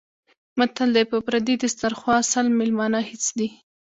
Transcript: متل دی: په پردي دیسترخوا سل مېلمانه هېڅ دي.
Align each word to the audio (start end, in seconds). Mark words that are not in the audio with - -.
متل 0.59 0.89
دی: 0.95 1.03
په 1.11 1.17
پردي 1.25 1.55
دیسترخوا 1.63 2.15
سل 2.31 2.45
مېلمانه 2.59 2.99
هېڅ 3.09 3.23
دي. 3.37 3.49